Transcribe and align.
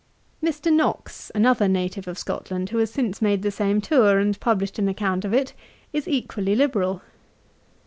Mr. 0.43 0.73
Knox, 0.73 1.31
another 1.35 1.67
native 1.67 2.07
of 2.07 2.17
Scotland, 2.17 2.71
who 2.71 2.79
has 2.79 2.89
since 2.89 3.21
made 3.21 3.43
the 3.43 3.51
same 3.51 3.79
tour, 3.79 4.17
and 4.17 4.39
published 4.39 4.79
an 4.79 4.89
account 4.89 5.23
of 5.23 5.31
it, 5.31 5.53
is 5.93 6.07
equally 6.07 6.55
liberal. 6.55 7.03